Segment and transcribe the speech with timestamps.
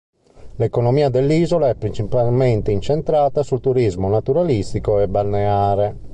[0.55, 5.95] L'economia dell'isola è principalmente incentrata sul turismo naturalistico e balneare.